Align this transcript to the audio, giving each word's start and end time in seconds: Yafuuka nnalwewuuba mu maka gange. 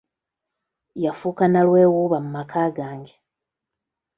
Yafuuka 1.03 1.43
nnalwewuuba 1.47 2.17
mu 2.23 2.29
maka 2.37 2.61
gange. 2.77 3.15